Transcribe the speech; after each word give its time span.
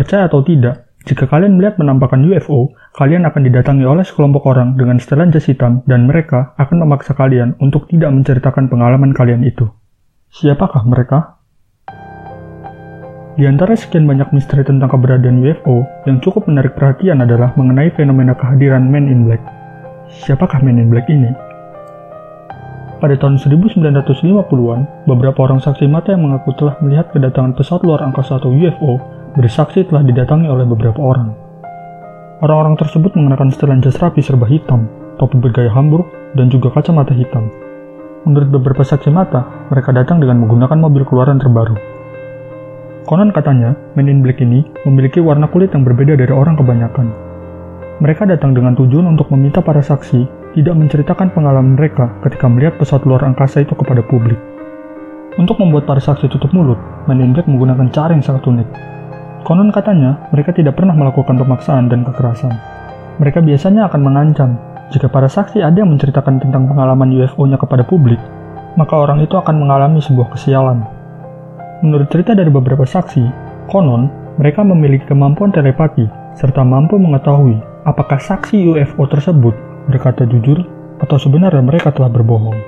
Percaya 0.00 0.32
atau 0.32 0.40
tidak, 0.40 0.88
jika 1.04 1.28
kalian 1.28 1.60
melihat 1.60 1.76
penampakan 1.76 2.24
UFO, 2.24 2.72
kalian 2.96 3.28
akan 3.28 3.44
didatangi 3.44 3.84
oleh 3.84 4.00
sekelompok 4.00 4.48
orang 4.48 4.72
dengan 4.80 4.96
setelan 4.96 5.28
jas 5.28 5.44
hitam 5.44 5.84
dan 5.84 6.08
mereka 6.08 6.56
akan 6.56 6.88
memaksa 6.88 7.12
kalian 7.12 7.52
untuk 7.60 7.84
tidak 7.92 8.08
menceritakan 8.08 8.72
pengalaman 8.72 9.12
kalian 9.12 9.44
itu. 9.44 9.68
Siapakah 10.32 10.88
mereka? 10.88 11.36
Di 13.36 13.44
antara 13.44 13.76
sekian 13.76 14.08
banyak 14.08 14.32
misteri 14.32 14.64
tentang 14.64 14.88
keberadaan 14.88 15.44
UFO, 15.44 15.84
yang 16.08 16.16
cukup 16.24 16.48
menarik 16.48 16.80
perhatian 16.80 17.20
adalah 17.20 17.52
mengenai 17.60 17.92
fenomena 17.92 18.32
kehadiran 18.32 18.88
Men 18.88 19.04
in 19.04 19.28
Black. 19.28 19.44
Siapakah 20.24 20.64
Men 20.64 20.80
in 20.80 20.88
Black 20.88 21.12
ini? 21.12 21.28
Pada 23.04 23.20
tahun 23.20 23.36
1950-an, 23.36 24.80
beberapa 25.04 25.44
orang 25.44 25.60
saksi 25.60 25.84
mata 25.92 26.16
yang 26.16 26.24
mengaku 26.24 26.56
telah 26.56 26.80
melihat 26.80 27.12
kedatangan 27.12 27.52
pesawat 27.52 27.84
luar 27.84 28.00
angkasa 28.00 28.40
atau 28.40 28.48
UFO 28.48 29.19
bersaksi 29.38 29.86
telah 29.86 30.02
didatangi 30.02 30.50
oleh 30.50 30.66
beberapa 30.66 30.98
orang. 30.98 31.34
Orang-orang 32.40 32.74
tersebut 32.80 33.12
mengenakan 33.14 33.52
setelan 33.52 33.84
jas 33.84 34.00
rapi 34.00 34.24
serba 34.24 34.48
hitam, 34.48 34.88
topi 35.20 35.36
bergaya 35.36 35.68
Hamburg, 35.70 36.08
dan 36.34 36.48
juga 36.48 36.72
kacamata 36.72 37.12
hitam. 37.12 37.52
Menurut 38.24 38.48
beberapa 38.52 38.80
saksi 38.80 39.12
mata, 39.12 39.68
mereka 39.68 39.92
datang 39.92 40.20
dengan 40.20 40.40
menggunakan 40.44 40.76
mobil 40.76 41.04
keluaran 41.04 41.40
terbaru. 41.40 41.76
Konon 43.08 43.32
katanya, 43.32 43.76
Men 43.96 44.08
in 44.08 44.20
Black 44.20 44.40
ini 44.44 44.64
memiliki 44.84 45.20
warna 45.20 45.48
kulit 45.48 45.72
yang 45.72 45.84
berbeda 45.84 46.16
dari 46.16 46.32
orang 46.32 46.56
kebanyakan. 46.56 47.10
Mereka 48.00 48.24
datang 48.28 48.56
dengan 48.56 48.72
tujuan 48.76 49.04
untuk 49.08 49.28
meminta 49.32 49.60
para 49.60 49.84
saksi 49.84 50.24
tidak 50.56 50.74
menceritakan 50.76 51.32
pengalaman 51.32 51.76
mereka 51.76 52.12
ketika 52.24 52.48
melihat 52.48 52.76
pesawat 52.80 53.04
luar 53.04 53.24
angkasa 53.24 53.64
itu 53.64 53.76
kepada 53.76 54.00
publik. 54.04 54.40
Untuk 55.36 55.60
membuat 55.60 55.84
para 55.88 56.00
saksi 56.00 56.28
tutup 56.28 56.52
mulut, 56.56 56.80
Men 57.04 57.20
in 57.20 57.32
Black 57.32 57.48
menggunakan 57.48 57.88
cara 57.92 58.12
yang 58.12 58.24
sangat 58.24 58.44
unik, 58.48 58.68
Konon 59.40 59.72
katanya, 59.72 60.28
mereka 60.36 60.52
tidak 60.52 60.76
pernah 60.76 60.92
melakukan 60.92 61.40
pemaksaan 61.40 61.88
dan 61.88 62.04
kekerasan. 62.04 62.52
Mereka 63.16 63.40
biasanya 63.40 63.88
akan 63.88 64.00
mengancam, 64.04 64.60
jika 64.92 65.08
para 65.08 65.32
saksi 65.32 65.64
ada 65.64 65.80
yang 65.80 65.96
menceritakan 65.96 66.42
tentang 66.44 66.68
pengalaman 66.68 67.08
UFO-nya 67.14 67.56
kepada 67.56 67.80
publik, 67.86 68.20
maka 68.76 69.00
orang 69.00 69.24
itu 69.24 69.40
akan 69.40 69.56
mengalami 69.56 70.02
sebuah 70.04 70.34
kesialan. 70.36 70.84
Menurut 71.80 72.12
cerita 72.12 72.36
dari 72.36 72.52
beberapa 72.52 72.84
saksi, 72.84 73.24
konon 73.72 74.12
mereka 74.36 74.60
memiliki 74.60 75.08
kemampuan 75.08 75.48
telepati 75.54 76.04
serta 76.36 76.60
mampu 76.60 77.00
mengetahui 77.00 77.56
apakah 77.88 78.20
saksi 78.20 78.76
UFO 78.76 79.08
tersebut 79.08 79.56
berkata 79.88 80.28
jujur 80.28 80.60
atau 81.00 81.16
sebenarnya 81.16 81.64
mereka 81.64 81.88
telah 81.96 82.12
berbohong. 82.12 82.58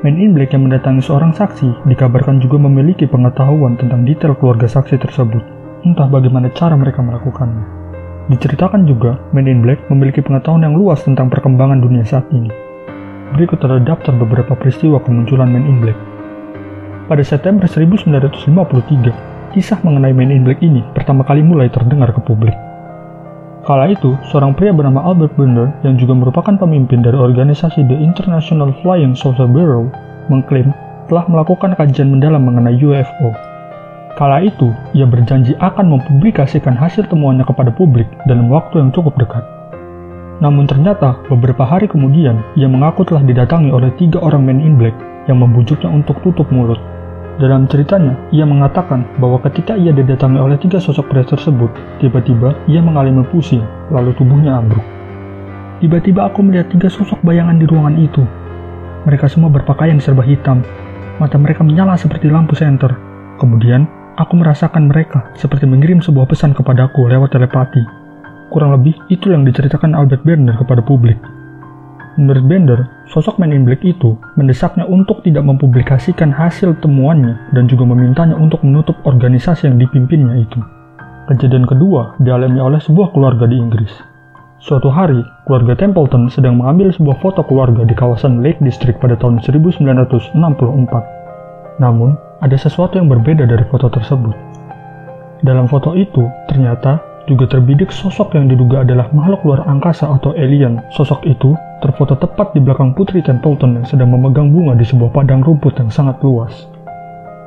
Men 0.00 0.16
in 0.16 0.32
Black 0.32 0.56
yang 0.56 0.66
mendatangi 0.66 1.04
seorang 1.04 1.36
saksi 1.36 1.86
dikabarkan 1.86 2.40
juga 2.40 2.56
memiliki 2.58 3.04
pengetahuan 3.04 3.76
tentang 3.76 4.02
detail 4.08 4.32
keluarga 4.34 4.64
saksi 4.64 4.96
tersebut 4.96 5.59
entah 5.84 6.08
bagaimana 6.08 6.52
cara 6.52 6.76
mereka 6.76 7.00
melakukannya. 7.00 7.80
Diceritakan 8.30 8.86
juga, 8.86 9.18
Men 9.34 9.50
in 9.50 9.58
Black 9.58 9.90
memiliki 9.90 10.22
pengetahuan 10.22 10.62
yang 10.62 10.78
luas 10.78 11.02
tentang 11.02 11.26
perkembangan 11.26 11.82
dunia 11.82 12.06
saat 12.06 12.30
ini. 12.30 12.46
Berikut 13.34 13.58
ada 13.66 13.82
daftar 13.82 14.14
beberapa 14.14 14.54
peristiwa 14.54 15.02
kemunculan 15.02 15.50
Men 15.50 15.66
in 15.66 15.82
Black. 15.82 15.98
Pada 17.10 17.26
September 17.26 17.66
1953, 17.66 19.50
kisah 19.50 19.82
mengenai 19.82 20.14
Men 20.14 20.30
in 20.30 20.46
Black 20.46 20.62
ini 20.62 20.86
pertama 20.94 21.26
kali 21.26 21.42
mulai 21.42 21.66
terdengar 21.66 22.14
ke 22.14 22.22
publik. 22.22 22.54
Kala 23.66 23.90
itu, 23.90 24.14
seorang 24.30 24.54
pria 24.54 24.70
bernama 24.70 25.02
Albert 25.02 25.34
Bender 25.34 25.74
yang 25.82 25.98
juga 25.98 26.14
merupakan 26.14 26.54
pemimpin 26.54 27.02
dari 27.02 27.18
organisasi 27.18 27.82
The 27.82 27.98
International 27.98 28.70
Flying 28.78 29.18
Saucer 29.18 29.50
Bureau 29.50 29.90
mengklaim 30.30 30.70
telah 31.10 31.26
melakukan 31.26 31.74
kajian 31.74 32.14
mendalam 32.14 32.46
mengenai 32.46 32.78
UFO 32.78 33.49
Kala 34.18 34.42
itu, 34.42 34.74
ia 34.96 35.06
berjanji 35.06 35.54
akan 35.58 35.96
mempublikasikan 35.96 36.74
hasil 36.74 37.06
temuannya 37.06 37.46
kepada 37.46 37.70
publik 37.70 38.10
dalam 38.26 38.50
waktu 38.50 38.82
yang 38.82 38.90
cukup 38.90 39.14
dekat. 39.16 39.44
Namun 40.40 40.64
ternyata, 40.64 41.20
beberapa 41.28 41.68
hari 41.68 41.86
kemudian, 41.86 42.40
ia 42.56 42.66
mengaku 42.66 43.04
telah 43.04 43.20
didatangi 43.20 43.68
oleh 43.68 43.92
tiga 44.00 44.18
orang 44.24 44.44
men 44.44 44.60
in 44.64 44.80
black 44.80 44.96
yang 45.28 45.36
membujuknya 45.36 45.88
untuk 45.92 46.16
tutup 46.24 46.48
mulut. 46.48 46.80
Dalam 47.36 47.68
ceritanya, 47.68 48.16
ia 48.32 48.44
mengatakan 48.44 49.04
bahwa 49.16 49.40
ketika 49.48 49.72
ia 49.76 49.92
didatangi 49.92 50.40
oleh 50.40 50.60
tiga 50.60 50.76
sosok 50.76 51.08
pria 51.12 51.24
tersebut, 51.24 51.72
tiba-tiba 52.00 52.56
ia 52.68 52.80
mengalami 52.84 53.24
pusing, 53.28 53.64
lalu 53.92 54.12
tubuhnya 54.16 54.60
ambruk. 54.60 54.84
Tiba-tiba 55.80 56.28
aku 56.28 56.44
melihat 56.44 56.68
tiga 56.68 56.92
sosok 56.92 57.20
bayangan 57.24 57.56
di 57.56 57.64
ruangan 57.64 57.96
itu. 57.96 58.20
Mereka 59.08 59.32
semua 59.32 59.48
berpakaian 59.48 59.96
serba 59.96 60.20
hitam. 60.20 60.60
Mata 61.16 61.40
mereka 61.40 61.64
menyala 61.64 61.96
seperti 61.96 62.28
lampu 62.28 62.52
senter. 62.52 62.92
Kemudian, 63.40 63.88
Aku 64.20 64.36
merasakan 64.36 64.92
mereka 64.92 65.32
seperti 65.32 65.64
mengirim 65.64 66.04
sebuah 66.04 66.28
pesan 66.28 66.52
kepadaku 66.52 67.08
lewat 67.08 67.32
telepati. 67.32 67.80
Kurang 68.52 68.76
lebih 68.76 68.92
itu 69.08 69.32
yang 69.32 69.48
diceritakan 69.48 69.96
Albert 69.96 70.28
Bender 70.28 70.52
kepada 70.60 70.84
publik. 70.84 71.16
Menurut 72.20 72.44
Bender, 72.44 72.84
sosok 73.08 73.40
Man 73.40 73.56
in 73.56 73.64
Black 73.64 73.80
itu 73.80 74.20
mendesaknya 74.36 74.84
untuk 74.84 75.24
tidak 75.24 75.48
mempublikasikan 75.48 76.36
hasil 76.36 76.76
temuannya 76.84 77.48
dan 77.56 77.64
juga 77.64 77.88
memintanya 77.88 78.36
untuk 78.36 78.60
menutup 78.60 79.00
organisasi 79.08 79.72
yang 79.72 79.80
dipimpinnya 79.80 80.36
itu. 80.36 80.60
Kejadian 81.32 81.64
kedua 81.64 82.20
dialami 82.20 82.60
oleh 82.60 82.76
sebuah 82.76 83.16
keluarga 83.16 83.48
di 83.48 83.56
Inggris. 83.56 83.94
Suatu 84.60 84.92
hari, 84.92 85.24
keluarga 85.48 85.72
Templeton 85.72 86.28
sedang 86.28 86.60
mengambil 86.60 86.92
sebuah 86.92 87.24
foto 87.24 87.40
keluarga 87.40 87.88
di 87.88 87.96
kawasan 87.96 88.44
Lake 88.44 88.60
District 88.60 89.00
pada 89.00 89.16
tahun 89.16 89.40
1964. 89.40 91.19
Namun, 91.80 92.14
ada 92.44 92.56
sesuatu 92.60 93.00
yang 93.00 93.08
berbeda 93.08 93.48
dari 93.48 93.64
foto 93.72 93.88
tersebut. 93.88 94.36
Dalam 95.40 95.64
foto 95.64 95.96
itu, 95.96 96.28
ternyata 96.44 97.00
juga 97.24 97.48
terbidik 97.48 97.88
sosok 97.88 98.36
yang 98.36 98.52
diduga 98.52 98.84
adalah 98.84 99.08
makhluk 99.16 99.40
luar 99.48 99.64
angkasa 99.64 100.04
atau 100.08 100.36
alien. 100.36 100.84
Sosok 100.92 101.24
itu 101.24 101.56
terfoto 101.80 102.16
tepat 102.16 102.52
di 102.52 102.60
belakang 102.60 102.92
Putri 102.92 103.24
Templeton 103.24 103.80
yang 103.80 103.86
sedang 103.88 104.12
memegang 104.12 104.52
bunga 104.52 104.76
di 104.76 104.84
sebuah 104.84 105.14
padang 105.14 105.40
rumput 105.40 105.80
yang 105.80 105.88
sangat 105.88 106.20
luas. 106.20 106.68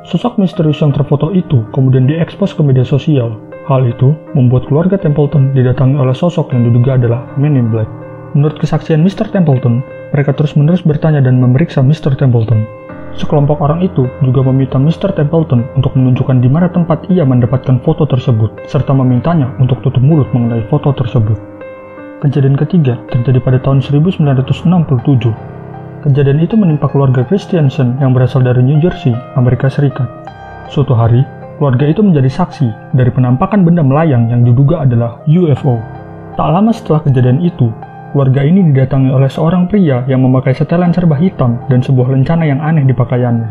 Sosok 0.03 0.41
misterius 0.41 0.81
yang 0.83 0.91
terfoto 0.91 1.31
itu 1.31 1.63
kemudian 1.71 2.09
diekspos 2.09 2.51
ke 2.57 2.61
media 2.65 2.83
sosial. 2.83 3.39
Hal 3.69 3.88
itu 3.88 4.11
membuat 4.35 4.67
keluarga 4.67 5.00
Templeton 5.00 5.55
didatangi 5.55 5.95
oleh 5.95 6.11
sosok 6.11 6.51
yang 6.51 6.67
diduga 6.67 7.00
adalah 7.00 7.23
Man 7.39 7.55
in 7.55 7.71
Black. 7.71 7.88
Menurut 8.35 8.59
kesaksian 8.59 9.00
Mr. 9.00 9.29
Templeton, 9.31 9.79
mereka 10.11 10.33
terus-menerus 10.33 10.83
bertanya 10.83 11.21
dan 11.23 11.39
memeriksa 11.39 11.79
Mr. 11.85 12.17
Templeton. 12.17 12.65
Sekelompok 13.13 13.62
orang 13.62 13.85
itu 13.85 14.09
juga 14.25 14.41
meminta 14.50 14.81
Mr. 14.81 15.13
Templeton 15.13 15.69
untuk 15.78 15.94
menunjukkan 15.94 16.41
di 16.41 16.50
mana 16.50 16.66
tempat 16.74 17.06
ia 17.13 17.22
mendapatkan 17.22 17.78
foto 17.85 18.09
tersebut, 18.09 18.66
serta 18.66 18.90
memintanya 18.90 19.53
untuk 19.62 19.85
tutup 19.85 20.01
mulut 20.01 20.25
mengenai 20.34 20.66
foto 20.66 20.90
tersebut. 20.97 21.38
Kejadian 22.25 22.57
ketiga 22.57 22.97
terjadi 23.13 23.38
pada 23.44 23.59
tahun 23.62 23.85
1967. 23.85 25.29
Kejadian 26.03 26.40
itu 26.41 26.56
menimpa 26.57 26.90
keluarga 26.90 27.22
Christiansen 27.24 28.01
yang 28.01 28.18
berasal 28.18 28.41
dari 28.41 28.66
New 28.66 28.81
Jersey, 28.81 29.13
Amerika 29.38 29.69
Serikat. 29.69 30.09
Suatu 30.74 30.97
hari, 30.97 31.22
keluarga 31.62 31.85
itu 31.85 32.01
menjadi 32.01 32.28
saksi 32.28 32.97
dari 32.97 33.13
penampakan 33.13 33.62
benda 33.62 33.85
melayang 33.85 34.28
yang 34.28 34.41
diduga 34.41 34.84
adalah 34.84 35.22
UFO. 35.30 35.78
Tak 36.34 36.50
lama 36.50 36.74
setelah 36.74 37.06
kejadian 37.06 37.45
itu, 37.45 37.69
Warga 38.13 38.46
ini 38.46 38.62
didatangi 38.69 39.09
oleh 39.09 39.25
seorang 39.25 39.66
pria 39.66 40.06
yang 40.06 40.22
memakai 40.22 40.53
setelan 40.53 40.94
serba 40.94 41.18
hitam 41.18 41.57
dan 41.66 41.81
sebuah 41.81 42.13
lencana 42.13 42.46
yang 42.46 42.62
aneh 42.62 42.85
di 42.85 42.94
pakaiannya. 42.94 43.50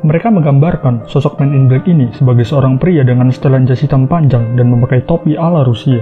Mereka 0.00 0.32
menggambarkan 0.32 1.04
sosok 1.04 1.36
Man 1.44 1.52
in 1.52 1.68
Black 1.68 1.84
ini 1.84 2.08
sebagai 2.16 2.48
seorang 2.48 2.80
pria 2.80 3.04
dengan 3.04 3.28
setelan 3.28 3.68
jas 3.68 3.84
hitam 3.84 4.08
panjang 4.08 4.56
dan 4.56 4.72
memakai 4.72 5.04
topi 5.04 5.36
ala 5.36 5.60
Rusia. 5.60 6.00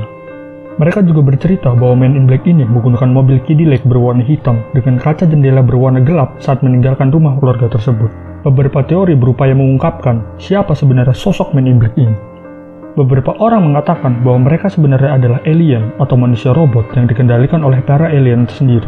Mereka 0.79 1.03
juga 1.03 1.27
bercerita 1.27 1.75
bahwa 1.75 2.07
Man 2.07 2.15
in 2.15 2.31
Black 2.31 2.47
ini 2.47 2.63
menggunakan 2.63 3.11
mobil 3.11 3.43
Cadillac 3.43 3.83
berwarna 3.83 4.23
hitam 4.23 4.63
dengan 4.71 5.03
kaca 5.03 5.27
jendela 5.27 5.59
berwarna 5.59 5.99
gelap 5.99 6.39
saat 6.39 6.63
meninggalkan 6.63 7.11
rumah 7.11 7.35
keluarga 7.43 7.67
tersebut. 7.67 8.07
Beberapa 8.47 8.87
teori 8.87 9.19
berupaya 9.19 9.51
mengungkapkan 9.51 10.39
siapa 10.39 10.79
sebenarnya 10.79 11.11
sosok 11.11 11.51
Man 11.51 11.67
in 11.67 11.83
Black 11.83 11.99
ini. 11.99 12.34
Beberapa 12.95 13.35
orang 13.43 13.75
mengatakan 13.75 14.23
bahwa 14.23 14.47
mereka 14.47 14.71
sebenarnya 14.71 15.19
adalah 15.19 15.43
alien 15.43 15.99
atau 15.99 16.15
manusia 16.15 16.55
robot 16.55 16.95
yang 16.95 17.11
dikendalikan 17.11 17.67
oleh 17.67 17.83
para 17.83 18.07
alien 18.07 18.47
sendiri. 18.47 18.87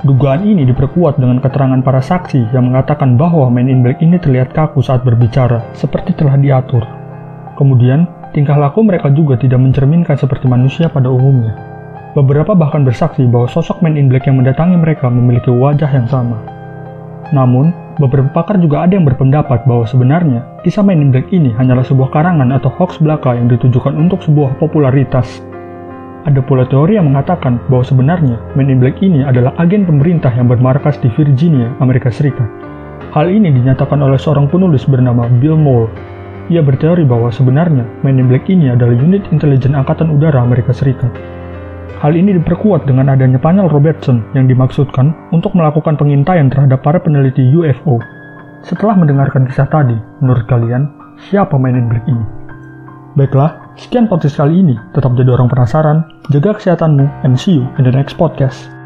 Dugaan 0.00 0.48
ini 0.48 0.64
diperkuat 0.64 1.20
dengan 1.20 1.36
keterangan 1.36 1.84
para 1.84 2.00
saksi 2.00 2.56
yang 2.56 2.72
mengatakan 2.72 3.20
bahwa 3.20 3.52
Man 3.52 3.68
in 3.68 3.84
Black 3.84 4.00
ini 4.00 4.16
terlihat 4.16 4.56
kaku 4.56 4.80
saat 4.80 5.04
berbicara, 5.04 5.60
seperti 5.76 6.16
telah 6.16 6.40
diatur. 6.40 6.80
Kemudian, 7.60 8.08
tingkah 8.32 8.56
laku 8.56 8.80
mereka 8.80 9.12
juga 9.12 9.36
tidak 9.36 9.60
mencerminkan 9.60 10.16
seperti 10.16 10.48
manusia 10.48 10.88
pada 10.88 11.12
umumnya. 11.12 11.52
Beberapa 12.16 12.56
bahkan 12.56 12.80
bersaksi 12.80 13.28
bahwa 13.28 13.44
sosok 13.44 13.84
Man 13.84 14.00
in 14.00 14.08
Black 14.08 14.24
yang 14.24 14.40
mendatangi 14.40 14.80
mereka 14.80 15.12
memiliki 15.12 15.52
wajah 15.52 15.92
yang 15.92 16.08
sama. 16.08 16.40
Namun, 17.28 17.76
Beberapa 18.00 18.32
pakar 18.32 18.56
juga 18.56 18.88
ada 18.88 18.96
yang 18.96 19.04
berpendapat 19.04 19.68
bahwa 19.68 19.84
sebenarnya 19.84 20.40
kisah 20.64 20.80
Men 20.80 21.04
in 21.04 21.12
Black 21.12 21.28
ini 21.28 21.52
hanyalah 21.52 21.84
sebuah 21.84 22.08
karangan 22.08 22.48
atau 22.56 22.72
hoax 22.72 22.96
belaka 22.96 23.36
yang 23.36 23.52
ditujukan 23.52 23.92
untuk 23.92 24.24
sebuah 24.24 24.56
popularitas. 24.56 25.44
Ada 26.24 26.40
pula 26.40 26.64
teori 26.64 26.96
yang 26.96 27.12
mengatakan 27.12 27.60
bahwa 27.68 27.84
sebenarnya 27.84 28.40
Men 28.56 28.72
in 28.72 28.80
Black 28.80 29.04
ini 29.04 29.20
adalah 29.20 29.52
agen 29.60 29.84
pemerintah 29.84 30.32
yang 30.32 30.48
bermarkas 30.48 30.96
di 31.04 31.12
Virginia, 31.12 31.68
Amerika 31.84 32.08
Serikat. 32.08 32.48
Hal 33.12 33.28
ini 33.28 33.52
dinyatakan 33.52 34.00
oleh 34.00 34.16
seorang 34.16 34.48
penulis 34.48 34.88
bernama 34.88 35.28
Bill 35.28 35.60
Moore. 35.60 35.92
Ia 36.48 36.64
berteori 36.64 37.04
bahwa 37.04 37.28
sebenarnya 37.28 37.84
Men 38.00 38.16
in 38.16 38.32
Black 38.32 38.48
ini 38.48 38.72
adalah 38.72 38.96
unit 38.96 39.28
intelijen 39.28 39.76
Angkatan 39.76 40.08
Udara 40.08 40.40
Amerika 40.40 40.72
Serikat. 40.72 41.12
Hal 42.00 42.16
ini 42.16 42.32
diperkuat 42.40 42.88
dengan 42.88 43.12
adanya 43.12 43.36
panel 43.36 43.68
Robertson 43.68 44.24
yang 44.32 44.48
dimaksudkan 44.48 45.12
untuk 45.34 45.52
melakukan 45.52 46.00
pengintaian 46.00 46.48
terhadap 46.48 46.80
para 46.80 46.96
peneliti 46.96 47.44
UFO. 47.52 48.00
Setelah 48.64 48.96
mendengarkan 48.96 49.44
kisah 49.44 49.68
tadi, 49.68 49.98
menurut 50.22 50.46
kalian, 50.48 50.88
siapa 51.28 51.58
Men 51.60 51.76
in 51.76 51.86
Black 51.92 52.06
ini? 52.08 52.24
Baiklah, 53.12 53.76
sekian 53.76 54.08
podcast 54.08 54.40
kali 54.40 54.64
ini. 54.64 54.78
Tetap 54.96 55.12
jadi 55.12 55.36
orang 55.36 55.52
penasaran, 55.52 56.08
jaga 56.32 56.56
kesehatanmu, 56.56 57.04
and 57.28 57.36
see 57.36 57.60
you 57.60 57.68
in 57.76 57.84
the 57.84 57.92
next 57.92 58.16
podcast. 58.16 58.81